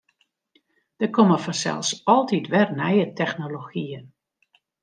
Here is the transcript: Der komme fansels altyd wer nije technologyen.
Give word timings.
Der 1.01 1.11
komme 1.17 1.37
fansels 1.43 1.91
altyd 2.15 2.45
wer 2.51 2.69
nije 2.79 3.05
technologyen. 3.19 4.05